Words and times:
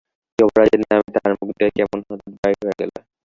যুবরাজের 0.39 0.81
নাম 0.83 1.01
তাহার 1.13 1.33
মুখ 1.39 1.49
দিয়া 1.57 1.69
কেমন 1.77 1.99
হঠাৎ 2.01 2.31
বাহির 2.33 2.57
হইয়া 2.59 2.75
গেল। 2.79 2.91